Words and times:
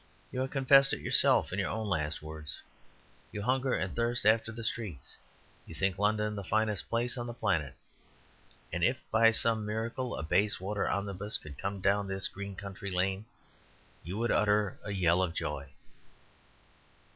You 0.31 0.39
have 0.39 0.49
confessed 0.49 0.93
it 0.93 1.01
yourself 1.01 1.53
in 1.53 1.59
your 1.59 1.69
own 1.69 1.87
last 1.87 2.23
words. 2.23 2.59
You 3.31 3.43
hunger 3.43 3.75
and 3.75 3.95
thirst 3.95 4.25
after 4.25 4.51
the 4.51 4.63
streets; 4.63 5.15
you 5.67 5.75
think 5.75 5.99
London 5.99 6.33
the 6.33 6.43
finest 6.43 6.89
place 6.89 7.19
on 7.19 7.27
the 7.27 7.35
planet. 7.35 7.75
And 8.73 8.83
if 8.83 8.99
by 9.11 9.29
some 9.29 9.63
miracle 9.63 10.15
a 10.17 10.23
Bayswater 10.23 10.89
omnibus 10.89 11.37
could 11.37 11.59
come 11.59 11.81
down 11.81 12.07
this 12.07 12.27
green 12.27 12.55
country 12.55 12.89
lane 12.89 13.25
you 14.03 14.17
would 14.17 14.31
utter 14.31 14.79
a 14.81 14.89
yell 14.89 15.21
of 15.21 15.35
joy." 15.35 15.69